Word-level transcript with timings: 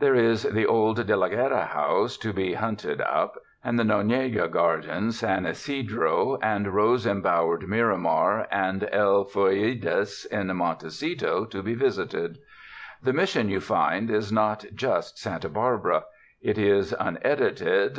There 0.00 0.14
is 0.14 0.42
the 0.42 0.66
old 0.66 1.06
De 1.06 1.16
la 1.16 1.28
Guerra 1.28 1.64
house 1.64 2.18
to 2.18 2.34
be 2.34 2.52
hunted 2.52 3.00
up 3.00 3.38
and 3.64 3.78
the 3.78 3.84
Nonega 3.84 4.46
gar 4.50 4.82
dens, 4.82 5.20
San 5.20 5.46
Ysidro 5.46 6.36
and 6.42 6.74
rose 6.74 7.06
embowered 7.06 7.66
Miramar 7.66 8.46
and 8.50 8.86
El 8.92 9.24
Fureidis 9.24 10.26
in 10.26 10.54
Montecito 10.54 11.46
to 11.46 11.62
be 11.62 11.72
visited. 11.72 12.36
The 13.02 13.14
Mission, 13.14 13.48
you 13.48 13.60
find, 13.60 14.10
is 14.10 14.30
not 14.30 14.66
just 14.74 15.16
Santa 15.18 15.48
Barbara; 15.48 16.04
it 16.42 16.58
is, 16.58 16.94
unedited. 17.00 17.90